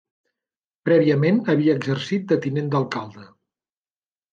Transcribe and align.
Prèviament 0.89 1.39
havia 1.55 1.77
exercit 1.81 2.29
de 2.33 2.41
tinent 2.49 2.77
d'alcalde. 2.77 3.33